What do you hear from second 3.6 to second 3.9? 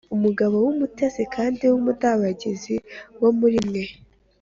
mwe,